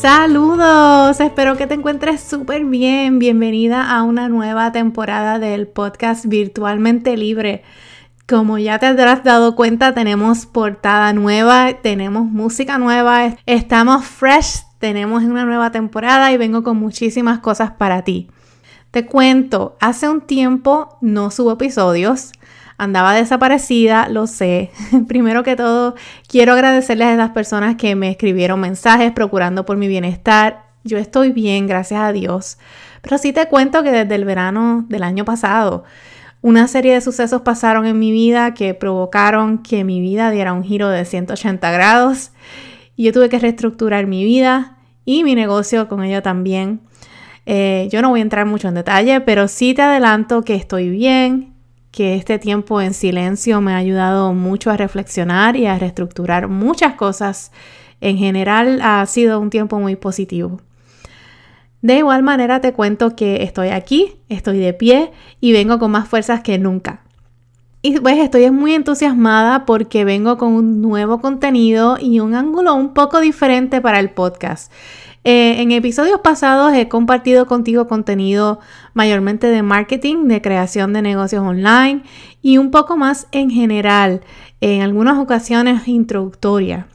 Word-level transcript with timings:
Saludos, 0.00 1.18
espero 1.18 1.56
que 1.56 1.66
te 1.66 1.74
encuentres 1.74 2.20
súper 2.20 2.64
bien. 2.64 3.18
Bienvenida 3.18 3.90
a 3.90 4.04
una 4.04 4.28
nueva 4.28 4.70
temporada 4.70 5.40
del 5.40 5.66
podcast 5.66 6.26
Virtualmente 6.26 7.16
Libre. 7.16 7.64
Como 8.28 8.58
ya 8.58 8.78
te 8.78 8.86
habrás 8.86 9.24
dado 9.24 9.56
cuenta, 9.56 9.94
tenemos 9.94 10.46
portada 10.46 11.12
nueva, 11.14 11.72
tenemos 11.82 12.26
música 12.26 12.78
nueva, 12.78 13.38
estamos 13.44 14.04
fresh, 14.04 14.62
tenemos 14.78 15.24
una 15.24 15.44
nueva 15.44 15.72
temporada 15.72 16.30
y 16.30 16.36
vengo 16.36 16.62
con 16.62 16.76
muchísimas 16.76 17.40
cosas 17.40 17.72
para 17.72 18.02
ti. 18.02 18.28
Te 18.92 19.04
cuento, 19.04 19.76
hace 19.80 20.08
un 20.08 20.20
tiempo 20.20 20.96
no 21.00 21.32
subo 21.32 21.54
episodios, 21.54 22.30
andaba 22.78 23.12
desaparecida, 23.12 24.08
lo 24.08 24.26
sé. 24.26 24.70
Primero 25.08 25.42
que 25.42 25.56
todo, 25.56 25.94
quiero 26.26 26.54
agradecerles 26.54 27.08
a 27.08 27.16
las 27.16 27.30
personas 27.30 27.76
que 27.76 27.94
me 27.94 28.10
escribieron 28.10 28.60
mensajes 28.60 29.12
procurando 29.12 29.66
por 29.66 29.76
mi 29.76 29.88
bienestar. 29.88 30.64
Yo 30.84 30.96
estoy 30.96 31.32
bien, 31.32 31.66
gracias 31.66 32.00
a 32.00 32.12
Dios. 32.12 32.56
Pero 33.02 33.18
sí 33.18 33.32
te 33.32 33.46
cuento 33.48 33.82
que 33.82 33.90
desde 33.90 34.14
el 34.14 34.24
verano 34.24 34.86
del 34.88 35.02
año 35.02 35.24
pasado, 35.24 35.84
una 36.40 36.68
serie 36.68 36.94
de 36.94 37.00
sucesos 37.00 37.42
pasaron 37.42 37.84
en 37.84 37.98
mi 37.98 38.12
vida 38.12 38.54
que 38.54 38.72
provocaron 38.72 39.58
que 39.58 39.84
mi 39.84 40.00
vida 40.00 40.30
diera 40.30 40.54
un 40.54 40.64
giro 40.64 40.88
de 40.88 41.04
180 41.04 41.70
grados 41.70 42.30
yo 43.04 43.12
tuve 43.12 43.28
que 43.28 43.38
reestructurar 43.38 44.06
mi 44.06 44.24
vida 44.24 44.76
y 45.04 45.24
mi 45.24 45.34
negocio 45.34 45.88
con 45.88 46.02
ello 46.02 46.22
también. 46.22 46.80
Eh, 47.46 47.88
yo 47.90 48.02
no 48.02 48.10
voy 48.10 48.20
a 48.20 48.22
entrar 48.22 48.44
mucho 48.44 48.68
en 48.68 48.74
detalle, 48.74 49.20
pero 49.20 49.48
sí 49.48 49.72
te 49.72 49.82
adelanto 49.82 50.42
que 50.42 50.54
estoy 50.54 50.90
bien, 50.90 51.54
que 51.98 52.14
este 52.14 52.38
tiempo 52.38 52.80
en 52.80 52.94
silencio 52.94 53.60
me 53.60 53.72
ha 53.72 53.76
ayudado 53.78 54.32
mucho 54.32 54.70
a 54.70 54.76
reflexionar 54.76 55.56
y 55.56 55.66
a 55.66 55.80
reestructurar 55.80 56.46
muchas 56.46 56.94
cosas. 56.94 57.50
En 58.00 58.16
general 58.16 58.78
ha 58.84 59.04
sido 59.06 59.40
un 59.40 59.50
tiempo 59.50 59.80
muy 59.80 59.96
positivo. 59.96 60.60
De 61.82 61.96
igual 61.96 62.22
manera 62.22 62.60
te 62.60 62.72
cuento 62.72 63.16
que 63.16 63.42
estoy 63.42 63.70
aquí, 63.70 64.14
estoy 64.28 64.58
de 64.58 64.74
pie 64.74 65.10
y 65.40 65.50
vengo 65.50 65.80
con 65.80 65.90
más 65.90 66.06
fuerzas 66.06 66.42
que 66.42 66.56
nunca. 66.56 67.02
Y 67.80 68.00
pues 68.00 68.18
estoy 68.18 68.50
muy 68.50 68.74
entusiasmada 68.74 69.64
porque 69.64 70.04
vengo 70.04 70.36
con 70.36 70.52
un 70.52 70.82
nuevo 70.82 71.20
contenido 71.20 71.96
y 72.00 72.18
un 72.18 72.34
ángulo 72.34 72.74
un 72.74 72.92
poco 72.92 73.20
diferente 73.20 73.80
para 73.80 74.00
el 74.00 74.10
podcast. 74.10 74.72
Eh, 75.22 75.60
en 75.60 75.70
episodios 75.72 76.20
pasados 76.20 76.72
he 76.72 76.88
compartido 76.88 77.46
contigo 77.46 77.86
contenido 77.86 78.58
mayormente 78.94 79.48
de 79.48 79.62
marketing, 79.62 80.26
de 80.26 80.42
creación 80.42 80.92
de 80.92 81.02
negocios 81.02 81.44
online 81.44 82.02
y 82.42 82.58
un 82.58 82.70
poco 82.70 82.96
más 82.96 83.28
en 83.30 83.50
general, 83.50 84.22
en 84.60 84.82
algunas 84.82 85.18
ocasiones 85.18 85.86
introductoria. 85.86 86.88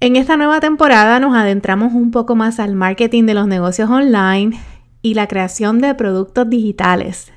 En 0.00 0.16
esta 0.16 0.36
nueva 0.36 0.60
temporada 0.60 1.20
nos 1.20 1.36
adentramos 1.36 1.92
un 1.94 2.10
poco 2.10 2.34
más 2.34 2.58
al 2.58 2.74
marketing 2.74 3.24
de 3.24 3.34
los 3.34 3.46
negocios 3.46 3.88
online 3.88 4.58
y 5.00 5.14
la 5.14 5.28
creación 5.28 5.78
de 5.78 5.94
productos 5.94 6.48
digitales. 6.50 7.32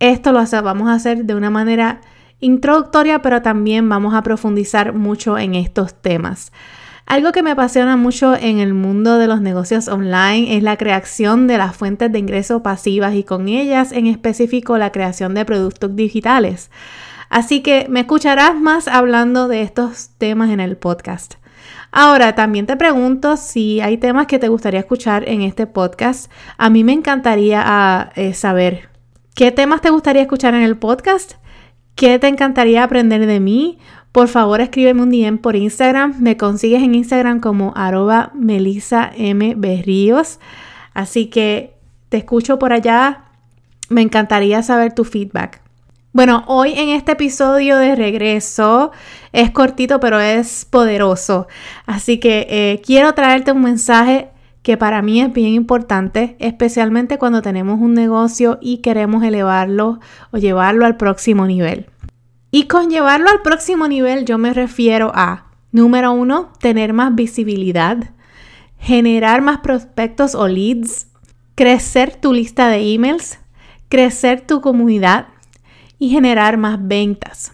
Esto 0.00 0.32
lo 0.32 0.44
vamos 0.62 0.88
a 0.88 0.94
hacer 0.94 1.24
de 1.24 1.34
una 1.34 1.50
manera 1.50 2.00
introductoria, 2.42 3.22
pero 3.22 3.40
también 3.40 3.88
vamos 3.88 4.12
a 4.12 4.22
profundizar 4.22 4.92
mucho 4.92 5.38
en 5.38 5.54
estos 5.54 5.94
temas. 5.94 6.52
Algo 7.06 7.32
que 7.32 7.42
me 7.42 7.50
apasiona 7.50 7.96
mucho 7.96 8.34
en 8.36 8.58
el 8.58 8.74
mundo 8.74 9.18
de 9.18 9.26
los 9.26 9.40
negocios 9.40 9.88
online 9.88 10.56
es 10.56 10.62
la 10.62 10.76
creación 10.76 11.46
de 11.46 11.58
las 11.58 11.76
fuentes 11.76 12.12
de 12.12 12.18
ingreso 12.18 12.62
pasivas 12.62 13.14
y 13.14 13.24
con 13.24 13.48
ellas 13.48 13.92
en 13.92 14.06
específico 14.06 14.78
la 14.78 14.92
creación 14.92 15.34
de 15.34 15.44
productos 15.44 15.96
digitales. 15.96 16.70
Así 17.28 17.60
que 17.62 17.86
me 17.88 18.00
escucharás 18.00 18.54
más 18.54 18.88
hablando 18.88 19.48
de 19.48 19.62
estos 19.62 20.10
temas 20.18 20.50
en 20.50 20.60
el 20.60 20.76
podcast. 20.76 21.34
Ahora, 21.90 22.34
también 22.34 22.66
te 22.66 22.76
pregunto 22.76 23.36
si 23.36 23.80
hay 23.80 23.98
temas 23.98 24.26
que 24.26 24.38
te 24.38 24.48
gustaría 24.48 24.80
escuchar 24.80 25.28
en 25.28 25.42
este 25.42 25.66
podcast. 25.66 26.30
A 26.56 26.70
mí 26.70 26.84
me 26.84 26.92
encantaría 26.92 28.10
eh, 28.14 28.32
saber 28.32 28.88
qué 29.34 29.50
temas 29.50 29.82
te 29.82 29.90
gustaría 29.90 30.22
escuchar 30.22 30.54
en 30.54 30.62
el 30.62 30.78
podcast, 30.78 31.34
qué 31.94 32.18
te 32.18 32.28
encantaría 32.28 32.84
aprender 32.84 33.26
de 33.26 33.40
mí 33.40 33.78
por 34.12 34.28
favor 34.28 34.60
escríbeme 34.60 35.02
un 35.02 35.10
DM 35.10 35.38
por 35.38 35.56
Instagram. 35.56 36.16
Me 36.20 36.36
consigues 36.36 36.82
en 36.82 36.94
Instagram 36.94 37.40
como 37.40 37.72
arroba 37.74 38.30
Melissa 38.34 39.10
M. 39.16 39.54
Berríos. 39.56 40.38
Así 40.92 41.26
que 41.26 41.74
te 42.10 42.18
escucho 42.18 42.58
por 42.58 42.74
allá. 42.74 43.24
Me 43.88 44.02
encantaría 44.02 44.62
saber 44.62 44.92
tu 44.92 45.04
feedback. 45.04 45.62
Bueno, 46.12 46.44
hoy 46.46 46.74
en 46.74 46.90
este 46.90 47.12
episodio 47.12 47.78
de 47.78 47.96
regreso 47.96 48.92
es 49.32 49.50
cortito 49.50 49.98
pero 49.98 50.20
es 50.20 50.66
poderoso. 50.66 51.46
Así 51.86 52.20
que 52.20 52.46
eh, 52.50 52.82
quiero 52.84 53.14
traerte 53.14 53.52
un 53.52 53.62
mensaje 53.62 54.28
que 54.62 54.76
para 54.76 55.02
mí 55.02 55.20
es 55.20 55.32
bien 55.32 55.54
importante, 55.54 56.36
especialmente 56.38 57.18
cuando 57.18 57.42
tenemos 57.42 57.80
un 57.80 57.94
negocio 57.94 58.58
y 58.60 58.78
queremos 58.78 59.24
elevarlo 59.24 59.98
o 60.30 60.38
llevarlo 60.38 60.86
al 60.86 60.96
próximo 60.96 61.46
nivel. 61.46 61.86
Y 62.50 62.64
con 62.64 62.90
llevarlo 62.90 63.28
al 63.30 63.42
próximo 63.42 63.88
nivel 63.88 64.24
yo 64.24 64.38
me 64.38 64.52
refiero 64.54 65.10
a, 65.14 65.46
número 65.72 66.12
uno, 66.12 66.52
tener 66.60 66.92
más 66.92 67.14
visibilidad, 67.14 68.10
generar 68.78 69.42
más 69.42 69.58
prospectos 69.58 70.34
o 70.34 70.46
leads, 70.46 71.08
crecer 71.54 72.14
tu 72.14 72.32
lista 72.32 72.68
de 72.68 72.94
emails, 72.94 73.38
crecer 73.88 74.42
tu 74.42 74.60
comunidad 74.60 75.26
y 75.98 76.10
generar 76.10 76.56
más 76.56 76.78
ventas. 76.80 77.52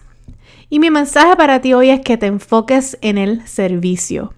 Y 0.69 0.79
mi 0.79 0.91
mensaje 0.91 1.35
para 1.35 1.61
ti 1.61 1.73
hoy 1.73 1.89
es 1.89 2.01
que 2.01 2.17
te 2.17 2.27
enfoques 2.27 2.97
en 3.01 3.17
el 3.17 3.47
servicio. 3.47 4.33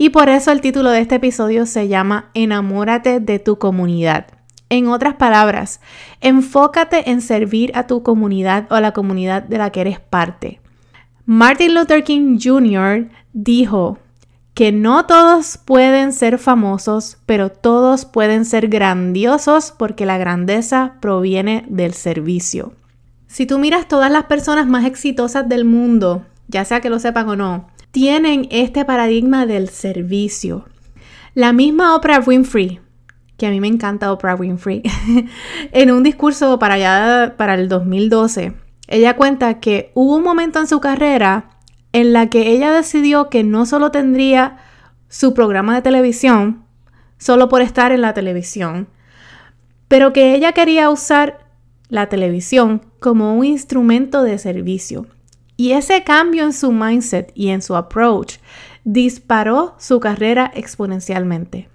Y 0.00 0.10
por 0.10 0.28
eso 0.28 0.52
el 0.52 0.60
título 0.60 0.90
de 0.90 1.00
este 1.00 1.16
episodio 1.16 1.66
se 1.66 1.88
llama 1.88 2.30
Enamórate 2.32 3.18
de 3.18 3.40
tu 3.40 3.58
comunidad. 3.58 4.26
En 4.70 4.86
otras 4.86 5.14
palabras, 5.14 5.80
enfócate 6.20 7.10
en 7.10 7.20
servir 7.20 7.72
a 7.74 7.88
tu 7.88 8.04
comunidad 8.04 8.68
o 8.70 8.76
a 8.76 8.80
la 8.80 8.92
comunidad 8.92 9.42
de 9.42 9.58
la 9.58 9.70
que 9.70 9.80
eres 9.80 9.98
parte. 9.98 10.60
Martin 11.26 11.74
Luther 11.74 12.04
King 12.04 12.38
Jr. 12.40 13.08
dijo 13.32 13.98
que 14.54 14.70
no 14.70 15.04
todos 15.04 15.58
pueden 15.58 16.12
ser 16.12 16.38
famosos, 16.38 17.18
pero 17.26 17.50
todos 17.50 18.04
pueden 18.04 18.44
ser 18.44 18.68
grandiosos 18.68 19.74
porque 19.76 20.06
la 20.06 20.16
grandeza 20.16 20.94
proviene 21.00 21.64
del 21.68 21.92
servicio. 21.94 22.72
Si 23.26 23.46
tú 23.46 23.58
miras 23.58 23.88
todas 23.88 24.12
las 24.12 24.24
personas 24.24 24.68
más 24.68 24.84
exitosas 24.84 25.48
del 25.48 25.64
mundo, 25.64 26.24
ya 26.46 26.64
sea 26.64 26.80
que 26.80 26.90
lo 26.90 26.98
sepan 26.98 27.28
o 27.28 27.36
no, 27.36 27.68
tienen 27.90 28.48
este 28.50 28.84
paradigma 28.84 29.46
del 29.46 29.68
servicio. 29.68 30.66
La 31.34 31.52
misma 31.52 31.94
Oprah 31.94 32.20
Winfrey, 32.20 32.80
que 33.36 33.46
a 33.46 33.50
mí 33.50 33.60
me 33.60 33.68
encanta 33.68 34.12
Oprah 34.12 34.34
Winfrey, 34.34 34.82
en 35.72 35.90
un 35.90 36.02
discurso 36.02 36.58
para 36.58 36.74
allá, 36.74 37.34
para 37.36 37.54
el 37.54 37.68
2012, 37.68 38.54
ella 38.88 39.16
cuenta 39.16 39.60
que 39.60 39.92
hubo 39.94 40.16
un 40.16 40.22
momento 40.22 40.58
en 40.58 40.66
su 40.66 40.80
carrera 40.80 41.50
en 41.92 42.12
la 42.12 42.28
que 42.28 42.50
ella 42.50 42.72
decidió 42.72 43.28
que 43.30 43.44
no 43.44 43.66
solo 43.66 43.90
tendría 43.90 44.58
su 45.08 45.34
programa 45.34 45.74
de 45.74 45.82
televisión, 45.82 46.64
solo 47.18 47.48
por 47.48 47.62
estar 47.62 47.92
en 47.92 48.02
la 48.02 48.14
televisión, 48.14 48.88
pero 49.88 50.12
que 50.12 50.34
ella 50.34 50.52
quería 50.52 50.90
usar 50.90 51.46
la 51.88 52.08
televisión 52.08 52.82
como 53.00 53.34
un 53.34 53.44
instrumento 53.44 54.22
de 54.22 54.38
servicio. 54.38 55.06
Y 55.60 55.72
ese 55.72 56.04
cambio 56.04 56.44
en 56.44 56.52
su 56.52 56.70
mindset 56.70 57.32
y 57.34 57.48
en 57.48 57.62
su 57.62 57.74
approach 57.74 58.36
disparó 58.84 59.74
su 59.76 59.98
carrera 59.98 60.52
exponencialmente. 60.54 61.68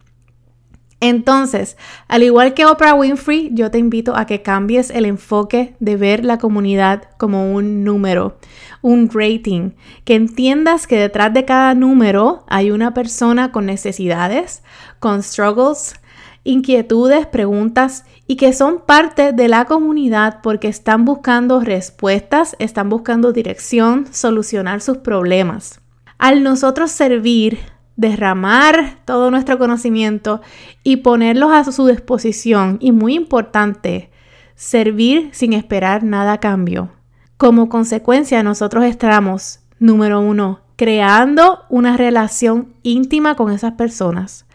Entonces, 1.02 1.76
al 2.08 2.24
igual 2.24 2.54
que 2.54 2.66
Oprah 2.66 2.94
Winfrey, 2.94 3.50
yo 3.52 3.72
te 3.72 3.78
invito 3.78 4.16
a 4.16 4.26
que 4.26 4.42
cambies 4.42 4.90
el 4.90 5.04
enfoque 5.04 5.76
de 5.82 5.98
ver 5.98 6.24
la 6.24 6.38
comunidad 6.38 7.10
como 7.18 7.54
un 7.54 7.84
número, 7.84 8.38
un 8.82 9.10
rating, 9.14 9.72
que 10.06 10.16
entiendas 10.16 10.88
que 10.88 10.98
detrás 10.98 11.34
de 11.34 11.44
cada 11.44 11.74
número 11.74 12.46
hay 12.48 12.72
una 12.72 12.94
persona 12.94 13.52
con 13.52 13.66
necesidades, 13.66 14.64
con 15.00 15.22
struggles, 15.24 15.96
inquietudes, 16.44 17.26
preguntas 17.28 18.06
y 18.28 18.36
que 18.36 18.54
son 18.54 18.82
parte 18.86 19.32
de 19.32 19.48
la 19.48 19.66
comunidad 19.66 20.40
porque 20.42 20.68
están 20.68 21.06
buscando 21.06 21.62
respuestas, 21.62 22.56
están 22.60 22.90
buscando 22.90 23.32
dirección, 23.32 24.08
solucionar 24.12 24.82
sus 24.82 24.98
problemas. 24.98 25.80
Al 26.18 26.44
nosotros 26.44 26.92
servir 26.92 27.60
derramar 27.96 28.98
todo 29.06 29.30
nuestro 29.32 29.58
conocimiento 29.58 30.42
y 30.84 30.98
ponerlos 30.98 31.52
a 31.52 31.64
su 31.72 31.86
disposición. 31.88 32.78
Y 32.80 32.92
muy 32.92 33.14
importante, 33.16 34.10
servir 34.56 35.30
sin 35.32 35.54
esperar 35.54 36.04
nada 36.04 36.34
a 36.34 36.40
cambio. 36.40 36.92
Como 37.38 37.70
consecuencia, 37.70 38.44
nosotros 38.44 38.86
estamos, 38.86 39.60
número 39.80 40.22
uno, 40.22 40.62
creando 40.76 41.60
una 41.70 41.98
relación 41.98 42.74
íntima 42.84 43.36
con 43.36 43.52
esas 43.52 43.74
personas, 43.74 44.46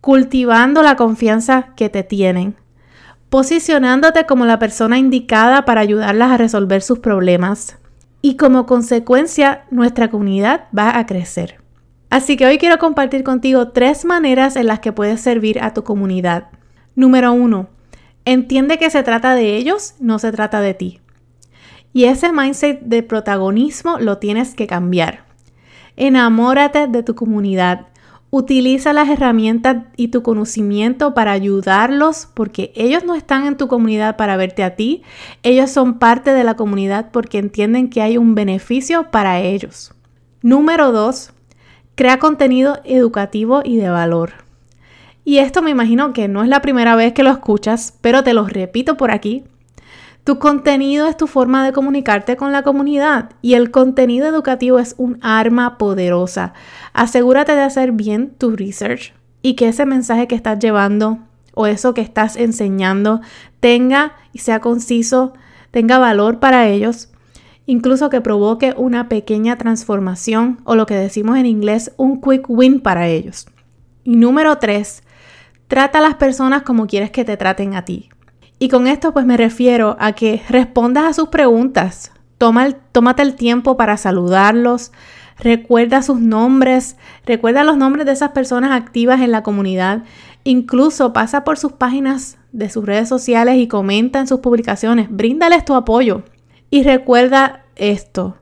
cultivando 0.00 0.82
la 0.82 0.96
confianza 0.96 1.74
que 1.76 1.88
te 1.88 2.02
tienen, 2.02 2.56
posicionándote 3.28 4.26
como 4.26 4.46
la 4.46 4.58
persona 4.58 4.98
indicada 4.98 5.64
para 5.64 5.80
ayudarlas 5.80 6.32
a 6.32 6.36
resolver 6.36 6.82
sus 6.82 6.98
problemas 6.98 7.78
y 8.22 8.36
como 8.36 8.66
consecuencia 8.66 9.64
nuestra 9.70 10.10
comunidad 10.10 10.64
va 10.76 10.98
a 10.98 11.06
crecer. 11.06 11.58
Así 12.10 12.36
que 12.36 12.46
hoy 12.46 12.58
quiero 12.58 12.78
compartir 12.78 13.22
contigo 13.22 13.68
tres 13.68 14.04
maneras 14.04 14.56
en 14.56 14.66
las 14.66 14.80
que 14.80 14.92
puedes 14.92 15.20
servir 15.20 15.62
a 15.62 15.74
tu 15.74 15.84
comunidad. 15.84 16.48
Número 16.96 17.32
uno, 17.32 17.68
entiende 18.24 18.78
que 18.78 18.90
se 18.90 19.04
trata 19.04 19.34
de 19.34 19.56
ellos, 19.56 19.94
no 20.00 20.18
se 20.18 20.32
trata 20.32 20.60
de 20.60 20.74
ti. 20.74 21.00
Y 21.92 22.04
ese 22.04 22.32
mindset 22.32 22.80
de 22.80 23.02
protagonismo 23.02 23.98
lo 23.98 24.18
tienes 24.18 24.54
que 24.54 24.66
cambiar. 24.66 25.24
Enamórate 25.96 26.88
de 26.88 27.02
tu 27.02 27.14
comunidad. 27.14 27.86
Utiliza 28.32 28.92
las 28.92 29.08
herramientas 29.08 29.84
y 29.96 30.08
tu 30.08 30.22
conocimiento 30.22 31.14
para 31.14 31.32
ayudarlos 31.32 32.28
porque 32.32 32.72
ellos 32.76 33.04
no 33.04 33.16
están 33.16 33.46
en 33.46 33.56
tu 33.56 33.66
comunidad 33.66 34.16
para 34.16 34.36
verte 34.36 34.62
a 34.62 34.76
ti, 34.76 35.02
ellos 35.42 35.70
son 35.70 35.98
parte 35.98 36.32
de 36.32 36.44
la 36.44 36.54
comunidad 36.54 37.10
porque 37.10 37.38
entienden 37.38 37.90
que 37.90 38.02
hay 38.02 38.18
un 38.18 38.36
beneficio 38.36 39.10
para 39.10 39.40
ellos. 39.40 39.92
Número 40.42 40.92
2. 40.92 41.32
Crea 41.96 42.18
contenido 42.18 42.78
educativo 42.84 43.62
y 43.64 43.76
de 43.76 43.90
valor. 43.90 44.32
Y 45.24 45.38
esto 45.38 45.60
me 45.60 45.70
imagino 45.70 46.12
que 46.12 46.28
no 46.28 46.42
es 46.42 46.48
la 46.48 46.62
primera 46.62 46.96
vez 46.96 47.12
que 47.12 47.24
lo 47.24 47.30
escuchas, 47.30 47.98
pero 48.00 48.22
te 48.22 48.32
lo 48.32 48.46
repito 48.46 48.96
por 48.96 49.10
aquí 49.10 49.44
tu 50.24 50.38
contenido 50.38 51.06
es 51.06 51.16
tu 51.16 51.26
forma 51.26 51.64
de 51.64 51.72
comunicarte 51.72 52.36
con 52.36 52.52
la 52.52 52.62
comunidad 52.62 53.30
y 53.40 53.54
el 53.54 53.70
contenido 53.70 54.26
educativo 54.26 54.78
es 54.78 54.94
un 54.98 55.18
arma 55.22 55.78
poderosa. 55.78 56.52
Asegúrate 56.92 57.54
de 57.54 57.62
hacer 57.62 57.92
bien 57.92 58.34
tu 58.36 58.54
research 58.54 59.14
y 59.40 59.54
que 59.54 59.68
ese 59.68 59.86
mensaje 59.86 60.28
que 60.28 60.34
estás 60.34 60.58
llevando 60.58 61.18
o 61.54 61.66
eso 61.66 61.94
que 61.94 62.02
estás 62.02 62.36
enseñando 62.36 63.20
tenga 63.60 64.12
y 64.32 64.40
sea 64.40 64.60
conciso, 64.60 65.32
tenga 65.70 65.98
valor 65.98 66.38
para 66.38 66.68
ellos, 66.68 67.08
incluso 67.64 68.10
que 68.10 68.20
provoque 68.20 68.74
una 68.76 69.08
pequeña 69.08 69.56
transformación 69.56 70.60
o 70.64 70.74
lo 70.74 70.84
que 70.86 70.94
decimos 70.94 71.38
en 71.38 71.46
inglés 71.46 71.92
un 71.96 72.20
quick 72.20 72.48
win 72.48 72.80
para 72.80 73.08
ellos. 73.08 73.46
Y 74.04 74.16
número 74.16 74.58
tres, 74.58 75.02
trata 75.66 75.98
a 75.98 76.02
las 76.02 76.16
personas 76.16 76.62
como 76.62 76.86
quieres 76.86 77.10
que 77.10 77.24
te 77.24 77.38
traten 77.38 77.74
a 77.74 77.84
ti. 77.84 78.09
Y 78.62 78.68
con 78.68 78.86
esto 78.86 79.12
pues 79.14 79.24
me 79.24 79.38
refiero 79.38 79.96
a 79.98 80.12
que 80.12 80.42
respondas 80.50 81.04
a 81.04 81.12
sus 81.14 81.30
preguntas. 81.30 82.12
Toma 82.36 82.70
tómate 82.92 83.22
el 83.22 83.34
tiempo 83.34 83.78
para 83.78 83.96
saludarlos. 83.96 84.92
Recuerda 85.38 86.02
sus 86.02 86.20
nombres. 86.20 86.98
Recuerda 87.24 87.64
los 87.64 87.78
nombres 87.78 88.04
de 88.04 88.12
esas 88.12 88.32
personas 88.32 88.72
activas 88.72 89.22
en 89.22 89.32
la 89.32 89.42
comunidad. 89.42 90.04
Incluso 90.44 91.14
pasa 91.14 91.42
por 91.42 91.56
sus 91.56 91.72
páginas 91.72 92.36
de 92.52 92.68
sus 92.68 92.84
redes 92.84 93.08
sociales 93.08 93.56
y 93.56 93.66
comenta 93.66 94.18
en 94.18 94.26
sus 94.26 94.40
publicaciones. 94.40 95.08
Bríndales 95.10 95.64
tu 95.64 95.74
apoyo. 95.74 96.24
Y 96.68 96.82
recuerda 96.82 97.64
esto. 97.76 98.36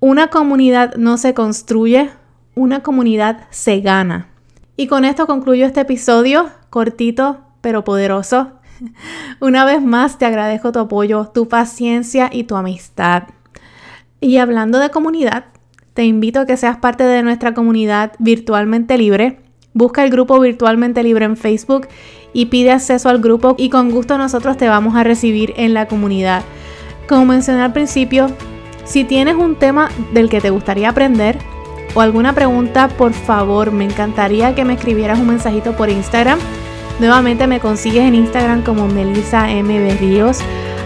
Una 0.00 0.28
comunidad 0.28 0.96
no 0.96 1.16
se 1.16 1.32
construye, 1.32 2.10
una 2.54 2.82
comunidad 2.82 3.46
se 3.48 3.80
gana. 3.80 4.28
Y 4.76 4.86
con 4.86 5.06
esto 5.06 5.26
concluyo 5.26 5.64
este 5.64 5.80
episodio 5.80 6.50
cortito 6.68 7.40
pero 7.62 7.84
poderoso 7.84 8.52
una 9.40 9.64
vez 9.64 9.82
más 9.82 10.18
te 10.18 10.26
agradezco 10.26 10.72
tu 10.72 10.78
apoyo, 10.78 11.30
tu 11.32 11.48
paciencia 11.48 12.30
y 12.32 12.44
tu 12.44 12.56
amistad. 12.56 13.24
Y 14.20 14.38
hablando 14.38 14.78
de 14.78 14.90
comunidad, 14.90 15.46
te 15.94 16.04
invito 16.04 16.40
a 16.40 16.46
que 16.46 16.56
seas 16.56 16.76
parte 16.76 17.04
de 17.04 17.22
nuestra 17.22 17.54
comunidad 17.54 18.12
virtualmente 18.18 18.98
libre. 18.98 19.40
Busca 19.72 20.04
el 20.04 20.10
grupo 20.10 20.40
virtualmente 20.40 21.02
libre 21.02 21.24
en 21.24 21.36
Facebook 21.36 21.88
y 22.32 22.46
pide 22.46 22.72
acceso 22.72 23.08
al 23.08 23.20
grupo 23.20 23.54
y 23.58 23.70
con 23.70 23.90
gusto 23.90 24.18
nosotros 24.18 24.56
te 24.56 24.68
vamos 24.68 24.94
a 24.94 25.04
recibir 25.04 25.54
en 25.56 25.74
la 25.74 25.86
comunidad. 25.86 26.42
Como 27.08 27.26
mencioné 27.26 27.62
al 27.62 27.72
principio, 27.72 28.28
si 28.84 29.04
tienes 29.04 29.36
un 29.36 29.56
tema 29.56 29.90
del 30.12 30.28
que 30.28 30.40
te 30.40 30.50
gustaría 30.50 30.90
aprender 30.90 31.38
o 31.94 32.00
alguna 32.00 32.34
pregunta, 32.34 32.88
por 32.88 33.12
favor, 33.12 33.70
me 33.70 33.84
encantaría 33.84 34.54
que 34.54 34.64
me 34.64 34.74
escribieras 34.74 35.18
un 35.18 35.28
mensajito 35.28 35.76
por 35.76 35.88
Instagram 35.88 36.38
Nuevamente 36.98 37.46
me 37.46 37.60
consigues 37.60 38.04
en 38.04 38.14
Instagram 38.14 38.62
como 38.62 38.88
Melissa 38.88 39.50
M. 39.50 39.78
Berríos. 39.78 40.38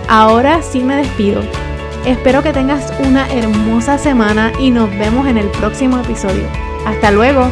Ahora 0.09 0.62
sí 0.62 0.81
me 0.81 0.97
despido. 0.97 1.43
Espero 2.05 2.43
que 2.43 2.53
tengas 2.53 2.93
una 3.07 3.29
hermosa 3.33 3.99
semana 3.99 4.53
y 4.59 4.71
nos 4.71 4.91
vemos 4.99 5.27
en 5.29 5.39
el 5.39 5.47
próximo 5.49 5.99
episodio. 6.01 6.45
Hasta 6.87 7.11
luego. 7.11 7.51